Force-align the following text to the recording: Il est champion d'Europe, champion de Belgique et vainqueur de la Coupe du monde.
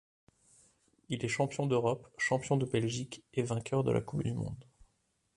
Il 1.09 1.23
est 1.23 1.27
champion 1.29 1.67
d'Europe, 1.67 2.07
champion 2.17 2.57
de 2.57 2.65
Belgique 2.65 3.23
et 3.35 3.43
vainqueur 3.43 3.83
de 3.83 3.91
la 3.91 4.01
Coupe 4.01 4.23
du 4.23 4.33
monde. 4.33 4.65